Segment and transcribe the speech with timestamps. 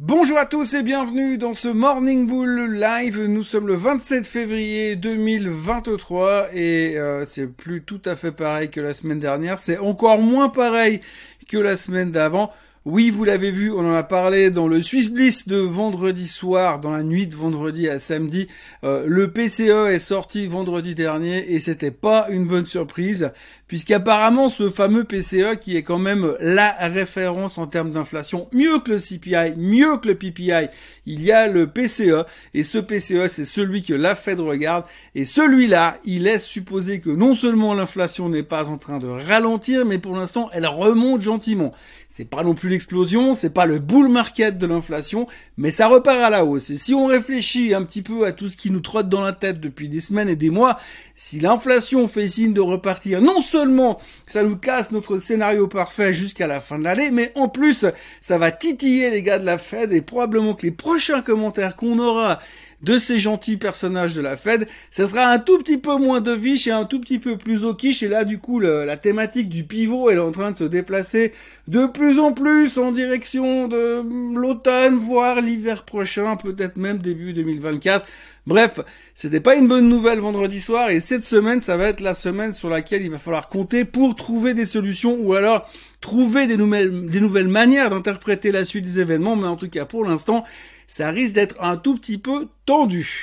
[0.00, 3.20] Bonjour à tous et bienvenue dans ce Morning Bull Live.
[3.26, 8.80] Nous sommes le 27 février 2023 et euh, c'est plus tout à fait pareil que
[8.80, 9.58] la semaine dernière.
[9.58, 11.00] C'est encore moins pareil
[11.48, 12.52] que la semaine d'avant.
[12.90, 16.80] Oui, vous l'avez vu, on en a parlé dans le Swiss Bliss de vendredi soir,
[16.80, 18.46] dans la nuit de vendredi à samedi.
[18.82, 23.30] Euh, le PCE est sorti vendredi dernier et c'était pas une bonne surprise,
[23.66, 28.92] puisqu'apparemment ce fameux PCE qui est quand même la référence en termes d'inflation, mieux que
[28.92, 30.70] le CPI, mieux que le PPI,
[31.04, 35.26] il y a le PCE et ce PCE c'est celui que la Fed regarde et
[35.26, 39.98] celui-là, il laisse supposer que non seulement l'inflation n'est pas en train de ralentir, mais
[39.98, 41.74] pour l'instant elle remonte gentiment.
[42.10, 45.26] C'est pas non plus l'explosion, c'est pas le bull market de l'inflation,
[45.58, 46.70] mais ça repart à la hausse.
[46.70, 49.34] Et si on réfléchit un petit peu à tout ce qui nous trotte dans la
[49.34, 50.78] tête depuis des semaines et des mois,
[51.16, 56.46] si l'inflation fait signe de repartir, non seulement ça nous casse notre scénario parfait jusqu'à
[56.46, 57.84] la fin de l'année, mais en plus
[58.22, 61.98] ça va titiller les gars de la Fed et probablement que les prochains commentaires qu'on
[61.98, 62.40] aura
[62.82, 66.32] de ces gentils personnages de la Fed, ça sera un tout petit peu moins de
[66.32, 68.02] viche et un tout petit peu plus au quiche.
[68.02, 71.32] Et là, du coup, la thématique du pivot, est en train de se déplacer
[71.66, 74.02] de plus en plus en direction de
[74.38, 78.06] l'automne, voire l'hiver prochain, peut-être même début 2024.
[78.48, 78.80] Bref,
[79.14, 82.54] c'était pas une bonne nouvelle vendredi soir et cette semaine, ça va être la semaine
[82.54, 85.68] sur laquelle il va falloir compter pour trouver des solutions ou alors
[86.00, 89.36] trouver des nouvelles, des nouvelles manières d'interpréter la suite des événements.
[89.36, 90.44] Mais en tout cas, pour l'instant,
[90.86, 93.22] ça risque d'être un tout petit peu tendu.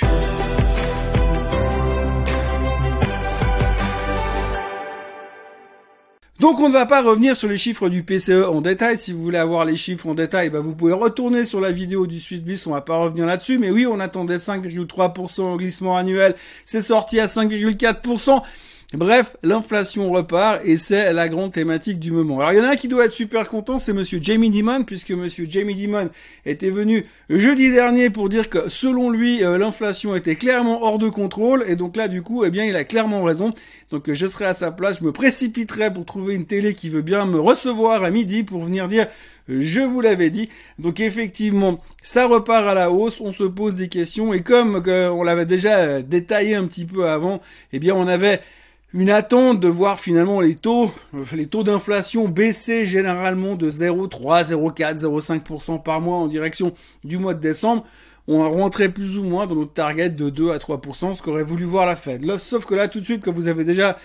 [6.39, 8.97] Donc on ne va pas revenir sur les chiffres du PCE en détail.
[8.97, 12.07] Si vous voulez avoir les chiffres en détail, bah vous pouvez retourner sur la vidéo
[12.07, 12.67] du Bliss.
[12.67, 13.57] On va pas revenir là-dessus.
[13.57, 16.35] Mais oui, on attendait 5,3% au glissement annuel.
[16.65, 18.41] C'est sorti à 5,4%.
[18.95, 22.39] Bref, l'inflation repart et c'est la grande thématique du moment.
[22.39, 24.83] Alors il y en a un qui doit être super content, c'est monsieur Jamie Dimon,
[24.83, 26.09] puisque monsieur Jamie Dimon
[26.45, 31.09] était venu jeudi dernier pour dire que selon lui, euh, l'inflation était clairement hors de
[31.09, 33.51] contrôle et donc là du coup, eh bien, il a clairement raison.
[33.91, 37.01] Donc je serai à sa place, je me précipiterai pour trouver une télé qui veut
[37.01, 39.07] bien me recevoir à midi pour venir dire
[39.49, 40.47] je vous l'avais dit.
[40.79, 45.09] Donc effectivement, ça repart à la hausse, on se pose des questions et comme euh,
[45.09, 47.41] on l'avait déjà détaillé un petit peu avant,
[47.73, 48.39] eh bien on avait
[48.95, 50.89] une attente de voir finalement les taux,
[51.33, 56.73] les taux d'inflation baisser généralement de 0,3, 0,4, 0,5% par mois en direction
[57.03, 57.85] du mois de décembre.
[58.29, 61.65] On rentrait plus ou moins dans notre target de 2 à 3%, ce qu'aurait voulu
[61.65, 62.25] voir la Fed.
[62.37, 63.97] sauf que là, tout de suite, quand vous avez déjà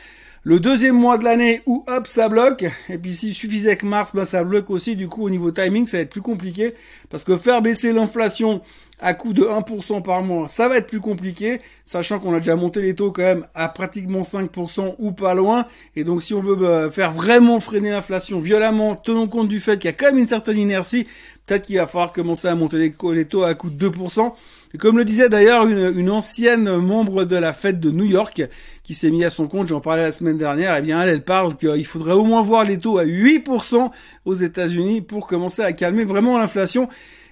[0.42, 4.12] le deuxième mois de l'année où hop ça bloque et puis s'il suffisait que mars
[4.14, 6.72] ben ça bloque aussi du coup au niveau timing ça va être plus compliqué
[7.10, 8.62] parce que faire baisser l'inflation
[9.00, 10.48] à coût de 1% par mois.
[10.48, 13.68] Ça va être plus compliqué sachant qu'on a déjà monté les taux quand même à
[13.68, 15.66] pratiquement 5% ou pas loin.
[15.96, 19.76] Et donc si on veut ben, faire vraiment freiner l'inflation violemment tenons compte du fait
[19.76, 21.06] qu'il y a quand même une certaine inertie
[21.46, 24.32] peut-être qu'il va falloir commencer à monter les, taux à coût de 2%
[24.72, 28.42] et comme le disait d'ailleurs une, une, ancienne membre de la fête de New York
[28.84, 31.24] qui s'est mis à son compte, j'en parlais la semaine dernière, eh bien elle, elle
[31.24, 33.90] parle qu'il faudrait au moins voir les taux à 8%
[34.24, 36.88] aux États-Unis pour commencer à calmer vraiment l'inflation.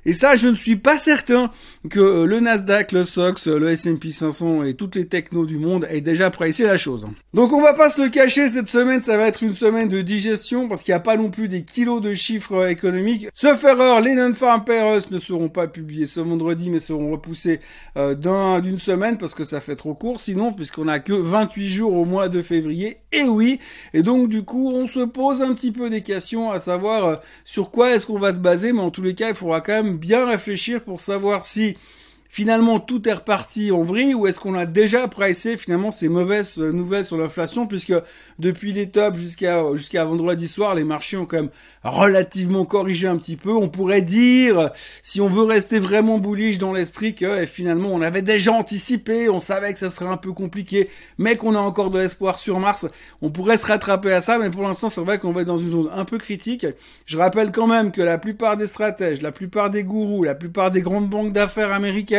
[0.08, 1.50] Et ça, je ne suis pas certain
[1.90, 5.86] que euh, le Nasdaq, le SOX, le S&P 500 et toutes les technos du monde
[5.90, 7.06] aient déjà pressé la chose.
[7.34, 10.00] Donc on va pas se le cacher, cette semaine, ça va être une semaine de
[10.00, 13.28] digestion parce qu'il n'y a pas non plus des kilos de chiffres économiques.
[13.34, 17.60] Sauf erreur, les non-farm payrolls ne seront pas publiés ce vendredi, mais seront repoussés
[17.98, 18.14] euh,
[18.60, 20.20] d'une semaine parce que ça fait trop court.
[20.20, 23.58] Sinon, puisqu'on a que 28 jours au mois de février, et oui.
[23.92, 27.16] Et donc du coup, on se pose un petit peu des questions à savoir euh,
[27.44, 29.82] sur quoi est-ce qu'on va se baser, mais en tous les cas, il faudra quand
[29.82, 31.76] même bien réfléchir pour savoir si
[32.28, 36.58] finalement tout est reparti en vrille ou est-ce qu'on a déjà pricé finalement ces mauvaises
[36.58, 37.94] nouvelles sur l'inflation puisque
[38.38, 41.50] depuis les tops jusqu'à jusqu'à vendredi soir les marchés ont quand même
[41.82, 43.52] relativement corrigé un petit peu.
[43.52, 44.70] On pourrait dire
[45.02, 49.28] si on veut rester vraiment bullish dans l'esprit que eh, finalement on avait déjà anticipé
[49.28, 52.60] on savait que ça serait un peu compliqué mais qu'on a encore de l'espoir sur
[52.60, 52.86] Mars.
[53.22, 55.58] On pourrait se rattraper à ça mais pour l'instant c'est vrai qu'on va être dans
[55.58, 56.66] une zone un peu critique.
[57.06, 60.70] Je rappelle quand même que la plupart des stratèges la plupart des gourous la plupart
[60.70, 62.17] des grandes banques d'affaires américaines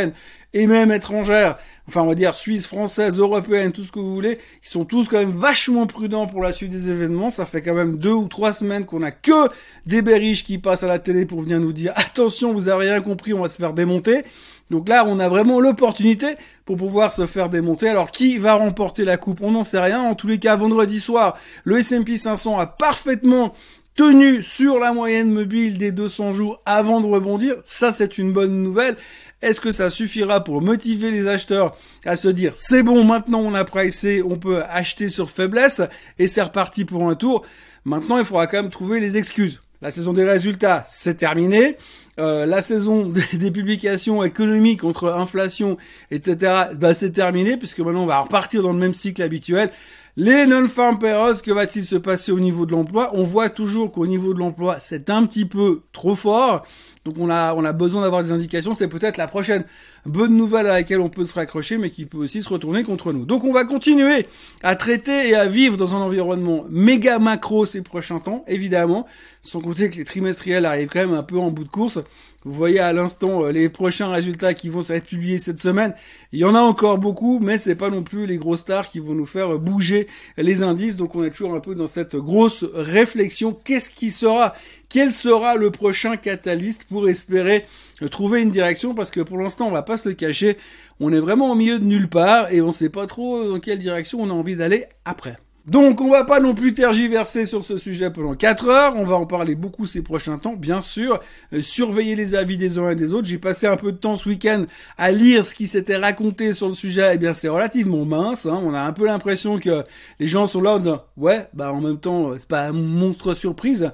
[0.54, 1.58] et même étrangères,
[1.88, 5.08] enfin on va dire suisses, françaises, européennes, tout ce que vous voulez, ils sont tous
[5.08, 7.30] quand même vachement prudents pour la suite des événements.
[7.30, 9.50] Ça fait quand même deux ou trois semaines qu'on a que
[9.86, 13.02] des berriches qui passent à la télé pour venir nous dire attention, vous avez rien
[13.02, 14.24] compris, on va se faire démonter.
[14.70, 16.28] Donc là, on a vraiment l'opportunité
[16.66, 17.90] pour pouvoir se faire démonter.
[17.90, 19.42] Alors, qui va remporter la coupe?
[19.42, 20.02] On n'en sait rien.
[20.02, 23.54] En tous les cas, vendredi soir, le S&P 500 a parfaitement
[23.96, 27.56] tenu sur la moyenne mobile des 200 jours avant de rebondir.
[27.66, 28.96] Ça, c'est une bonne nouvelle.
[29.42, 33.54] Est-ce que ça suffira pour motiver les acheteurs à se dire c'est bon, maintenant on
[33.54, 35.82] a pricé, on peut acheter sur faiblesse
[36.18, 37.46] et c'est reparti pour un tour
[37.86, 39.62] Maintenant, il faudra quand même trouver les excuses.
[39.82, 41.78] La saison des résultats, c'est terminé.
[42.20, 45.78] euh, la saison des publications économiques contre inflation,
[46.12, 49.72] etc., bah, c'est terminé, puisque maintenant on va repartir dans le même cycle habituel.
[50.18, 53.12] Les non-farm payrolls, que va-t-il se passer au niveau de l'emploi?
[53.14, 56.66] On voit toujours qu'au niveau de l'emploi, c'est un petit peu trop fort.
[57.10, 58.76] Donc on a, on a besoin d'avoir des indications.
[58.76, 59.64] C'est peut-être la prochaine
[60.06, 63.14] bonne nouvelle à laquelle on peut se raccrocher, mais qui peut aussi se retourner contre
[63.14, 63.26] nous.
[63.26, 64.28] Donc on va continuer
[64.62, 69.08] à traiter et à vivre dans un environnement méga macro ces prochains temps, évidemment,
[69.42, 72.00] sans compter que les trimestriels arrivent quand même un peu en bout de course.
[72.46, 75.94] Vous voyez à l'instant euh, les prochains résultats qui vont être publiés cette semaine.
[76.32, 79.00] Il y en a encore beaucoup, mais c'est pas non plus les grosses stars qui
[79.00, 80.08] vont nous faire bouger
[80.38, 80.96] les indices.
[80.96, 83.52] Donc on est toujours un peu dans cette grosse réflexion.
[83.52, 84.54] Qu'est-ce qui sera?
[84.88, 87.66] Quel sera le prochain catalyste pour espérer
[88.10, 88.96] trouver une direction?
[88.96, 90.58] Parce que pour l'instant, on va pas se le cacher,
[91.00, 93.80] on est vraiment au milieu de nulle part et on sait pas trop dans quelle
[93.80, 95.38] direction on a envie d'aller après.
[95.66, 99.16] Donc on va pas non plus tergiverser sur ce sujet pendant 4 heures, on va
[99.16, 101.20] en parler beaucoup ces prochains temps, bien sûr,
[101.54, 103.28] euh, surveiller les avis des uns et des autres.
[103.28, 104.64] J'ai passé un peu de temps ce week-end
[104.98, 108.46] à lire ce qui s'était raconté sur le sujet, et eh bien c'est relativement mince,
[108.46, 108.60] hein.
[108.64, 109.84] on a un peu l'impression que
[110.20, 113.34] les gens sont là en disant ouais, bah en même temps c'est pas un monstre
[113.34, 113.92] surprise.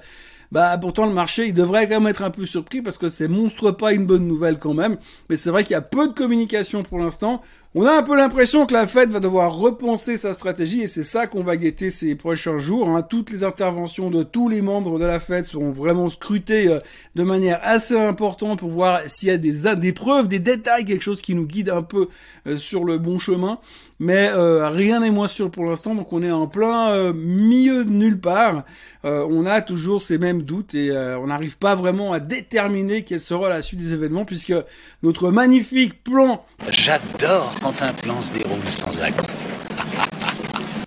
[0.52, 3.28] Bah pourtant le marché il devrait quand même être un peu surpris parce que c'est
[3.28, 4.98] monstre pas une bonne nouvelle quand même.
[5.30, 7.42] Mais c'est vrai qu'il y a peu de communication pour l'instant.
[7.78, 11.04] On a un peu l'impression que la Fed va devoir repenser sa stratégie et c'est
[11.04, 12.88] ça qu'on va guetter ces prochains jours.
[12.88, 13.02] Hein.
[13.02, 16.80] Toutes les interventions de tous les membres de la Fed seront vraiment scrutées euh,
[17.16, 19.36] de manière assez importante pour voir s'il y a
[19.76, 22.08] des, preuves, des détails, quelque chose qui nous guide un peu
[22.48, 23.60] euh, sur le bon chemin.
[24.00, 27.90] Mais euh, rien n'est moins sûr pour l'instant, donc on est en plein milieu de
[27.90, 28.64] nulle part.
[29.04, 33.48] on a toujours ces mêmes doutes et on n'arrive pas vraiment à déterminer quelle sera
[33.48, 34.54] la suite des événements puisque
[35.02, 36.44] notre magnifique plan...
[36.70, 39.55] J'adore quand un plan se déroule sans accroc.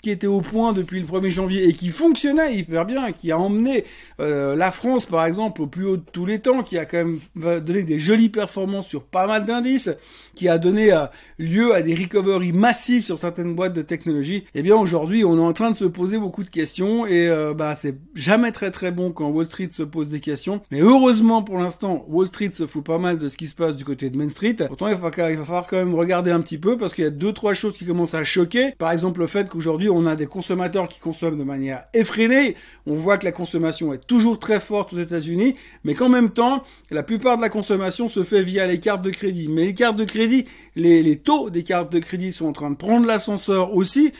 [0.00, 3.38] Qui était au point depuis le 1er janvier et qui fonctionnait hyper bien, qui a
[3.38, 3.84] emmené
[4.20, 6.98] euh, la France par exemple au plus haut de tous les temps, qui a quand
[6.98, 9.90] même donné des jolies performances sur pas mal d'indices,
[10.34, 11.06] qui a donné euh,
[11.38, 15.42] lieu à des recoveries massives sur certaines boîtes de technologie, eh bien aujourd'hui on est
[15.42, 18.92] en train de se poser beaucoup de questions et euh, bah c'est jamais très très
[18.92, 20.60] bon quand Wall Street se pose des questions.
[20.70, 23.76] Mais heureusement pour l'instant Wall Street se fout pas mal de ce qui se passe
[23.76, 24.56] du côté de Main Street.
[24.66, 27.06] Pourtant il va, il va falloir quand même regarder un petit peu parce qu'il y
[27.06, 28.72] a deux trois choses qui commencent à choquer.
[28.78, 32.54] Par exemple le fait qu'aujourd'hui on a des consommateurs qui consomment de manière effrénée.
[32.86, 35.54] On voit que la consommation est toujours très forte aux États-Unis,
[35.84, 39.10] mais qu'en même temps, la plupart de la consommation se fait via les cartes de
[39.10, 39.48] crédit.
[39.48, 40.44] Mais les cartes de crédit,
[40.76, 44.12] les, taux des cartes de crédit sont en train de prendre l'ascenseur aussi.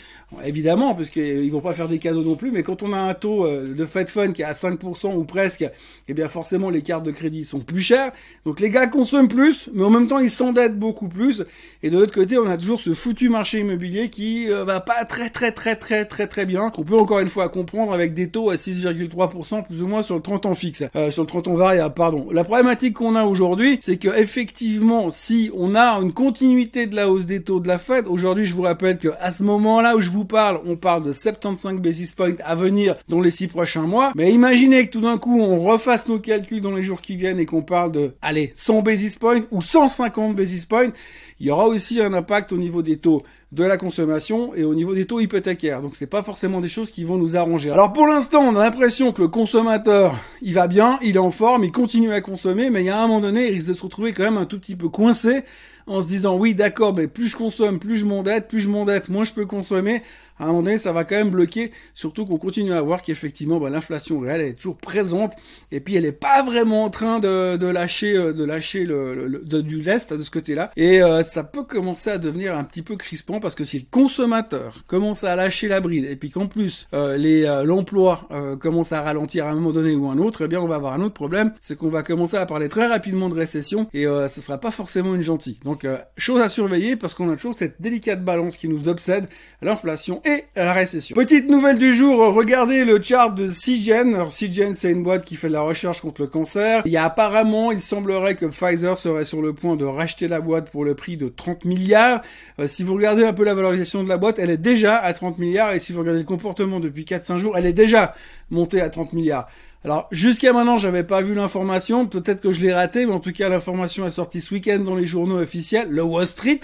[0.44, 3.14] évidemment, parce qu'ils vont pas faire des cadeaux non plus, mais quand on a un
[3.14, 5.64] taux euh, de Fed Fund qui est à 5% ou presque,
[6.08, 8.12] eh bien forcément les cartes de crédit sont plus chères.
[8.44, 11.44] Donc les gars consomment plus, mais en même temps ils s'endettent beaucoup plus.
[11.82, 15.04] Et de l'autre côté, on a toujours ce foutu marché immobilier qui euh, va pas
[15.04, 16.70] très très très très très très bien.
[16.78, 20.14] On peut encore une fois comprendre avec des taux à 6,3% plus ou moins sur
[20.14, 22.28] le 30 ans fixe, euh, sur le 30 ans variable, pardon.
[22.30, 27.10] La problématique qu'on a aujourd'hui, c'est que effectivement, si on a une continuité de la
[27.10, 30.00] hausse des taux de la Fed, aujourd'hui, je vous rappelle que à ce moment-là où
[30.00, 33.82] je vous parle, on parle de 75 basis points à venir dans les six prochains
[33.82, 34.12] mois.
[34.14, 37.40] Mais imaginez que tout d'un coup, on refasse nos calculs dans les jours qui viennent
[37.40, 40.92] et qu'on parle de, allez, 100 basis points ou 150 basis points
[41.40, 44.74] il y aura aussi un impact au niveau des taux de la consommation et au
[44.74, 45.80] niveau des taux hypothécaires.
[45.80, 47.70] Donc c'est pas forcément des choses qui vont nous arranger.
[47.70, 51.30] Alors pour l'instant, on a l'impression que le consommateur, il va bien, il est en
[51.30, 53.74] forme, il continue à consommer, mais il y a un moment donné, il risque de
[53.74, 55.44] se retrouver quand même un tout petit peu coincé
[55.88, 59.08] en se disant oui d'accord mais plus je consomme plus je m'endette plus je m'endette
[59.08, 60.02] moins je peux consommer.
[60.40, 61.72] À un moment donné ça va quand même bloquer.
[61.94, 65.32] Surtout qu'on continue à voir qu'effectivement bah, l'inflation réelle est toujours présente.
[65.72, 69.40] Et puis elle est pas vraiment en train de, de lâcher euh, de lâcher le,
[69.62, 72.82] du lest de ce côté là et euh, ça peut commencer à devenir un petit
[72.82, 76.46] peu crispant parce que si le consommateur commence à lâcher la bride et puis qu'en
[76.46, 78.28] plus euh, les l'emploi
[78.60, 80.92] commence à ralentir à un moment donné ou un autre eh bien on va avoir
[80.92, 81.52] un autre problème.
[81.60, 85.14] C'est qu'on va commencer à parler très rapidement de récession et ce sera pas forcément
[85.14, 88.88] une gentille euh, chose à surveiller parce qu'on a toujours cette délicate balance qui nous
[88.88, 89.28] obsède,
[89.62, 91.14] l'inflation et la récession.
[91.14, 94.14] Petite nouvelle du jour, regardez le chart de Seagen.
[94.14, 96.82] Alors, Seagen, c'est une boîte qui fait de la recherche contre le cancer.
[96.84, 100.40] Il y a apparemment, il semblerait que Pfizer serait sur le point de racheter la
[100.40, 102.22] boîte pour le prix de 30 milliards.
[102.58, 105.12] Euh, si vous regardez un peu la valorisation de la boîte, elle est déjà à
[105.12, 108.14] 30 milliards et si vous regardez le comportement depuis 4-5 jours, elle est déjà
[108.50, 109.48] montée à 30 milliards.
[109.84, 113.30] Alors jusqu'à maintenant, j'avais pas vu l'information, peut-être que je l'ai raté, mais en tout
[113.30, 116.60] cas l'information est sortie ce week-end dans les journaux officiels, le Wall Street,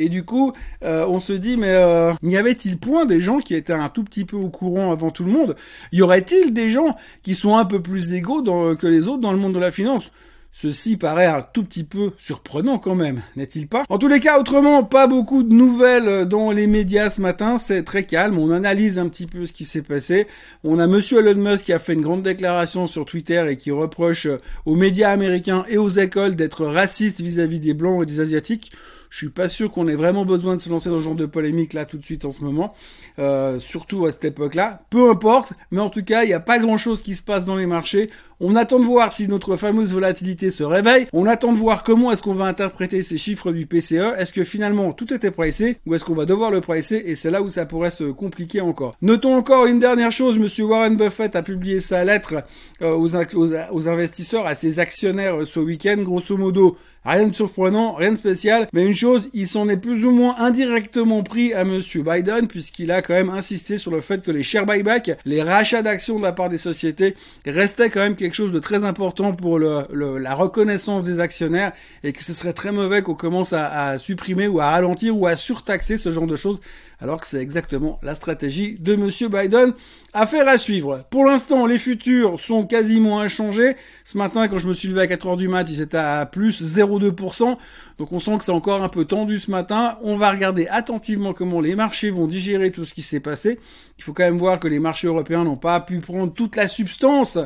[0.00, 3.54] et du coup, euh, on se dit mais euh, y avait-il point des gens qui
[3.54, 5.54] étaient un tout petit peu au courant avant tout le monde?
[5.92, 9.38] Y aurait-il des gens qui sont un peu plus égaux que les autres dans le
[9.38, 10.10] monde de la finance?
[10.52, 13.84] Ceci paraît un tout petit peu surprenant quand même, n'est-il pas?
[13.88, 17.84] En tous les cas, autrement, pas beaucoup de nouvelles dans les médias ce matin, c'est
[17.84, 20.26] très calme, on analyse un petit peu ce qui s'est passé.
[20.64, 23.70] On a monsieur Elon Musk qui a fait une grande déclaration sur Twitter et qui
[23.70, 24.26] reproche
[24.66, 28.72] aux médias américains et aux écoles d'être racistes vis-à-vis des blancs et des asiatiques.
[29.10, 31.26] Je suis pas sûr qu'on ait vraiment besoin de se lancer dans ce genre de
[31.26, 32.74] polémique là tout de suite en ce moment,
[33.18, 34.82] euh, surtout à cette époque-là.
[34.90, 37.56] Peu importe, mais en tout cas, il n'y a pas grand-chose qui se passe dans
[37.56, 38.10] les marchés.
[38.40, 41.08] On attend de voir si notre fameuse volatilité se réveille.
[41.12, 44.14] On attend de voir comment est-ce qu'on va interpréter ces chiffres du PCE.
[44.16, 47.02] Est-ce que finalement tout était pricé ou est-ce qu'on va devoir le pricer?
[47.06, 48.96] Et c'est là où ça pourrait se compliquer encore.
[49.02, 50.38] Notons encore une dernière chose.
[50.38, 52.44] Monsieur Warren Buffett a publié sa lettre
[52.80, 55.96] euh, aux, investisseurs, à ses actionnaires euh, ce week-end.
[55.98, 60.04] Grosso modo, Rien de surprenant, rien de spécial, mais une chose, il s'en est plus
[60.04, 64.22] ou moins indirectement pris à monsieur Biden, puisqu'il a quand même insisté sur le fait
[64.22, 68.16] que les share buyback, les rachats d'actions de la part des sociétés, restaient quand même
[68.16, 72.72] quelque chose de très important pour la reconnaissance des actionnaires, et que ce serait très
[72.72, 76.60] mauvais qu'on commence à supprimer ou à ralentir ou à surtaxer ce genre de choses
[77.00, 79.72] alors que c'est exactement la stratégie de Monsieur Biden.
[80.12, 81.04] Affaire à suivre.
[81.10, 83.76] Pour l'instant, les futurs sont quasiment inchangés.
[84.04, 86.26] Ce matin, quand je me suis levé à 4 heures du mat, ils étaient à
[86.26, 87.56] plus 0,2%.
[87.98, 89.98] Donc on sent que c'est encore un peu tendu ce matin.
[90.02, 93.58] On va regarder attentivement comment les marchés vont digérer tout ce qui s'est passé.
[93.98, 96.68] Il faut quand même voir que les marchés européens n'ont pas pu prendre toute la
[96.68, 97.36] substance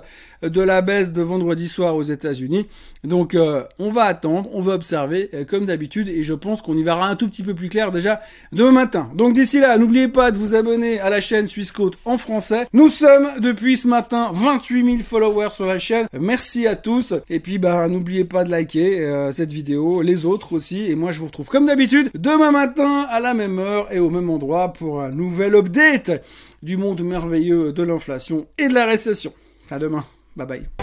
[0.42, 2.66] de la baisse de vendredi soir aux États-Unis.
[3.04, 6.76] Donc euh, on va attendre, on va observer euh, comme d'habitude et je pense qu'on
[6.76, 8.20] y verra un tout petit peu plus clair déjà
[8.52, 9.10] demain matin.
[9.14, 11.72] Donc d'ici là, n'oubliez pas de vous abonner à la chaîne Suisse
[12.04, 12.66] en français.
[12.72, 16.06] Nous sommes depuis ce matin 28 000 followers sur la chaîne.
[16.18, 20.41] Merci à tous et puis bah n'oubliez pas de liker euh, cette vidéo, les autres
[20.50, 24.00] aussi et moi je vous retrouve comme d'habitude demain matin à la même heure et
[24.00, 26.24] au même endroit pour un nouvel update
[26.62, 29.32] du monde merveilleux de l'inflation et de la récession.
[29.70, 30.04] À demain.
[30.36, 30.81] Bye bye.